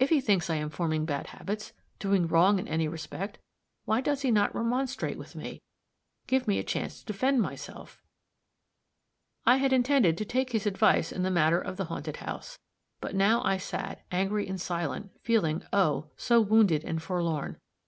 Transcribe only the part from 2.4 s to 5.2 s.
in any respect, why does he not remonstrate